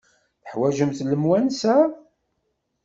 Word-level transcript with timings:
Teḥwajemt 0.43 0.99
lemwansa? 1.09 1.75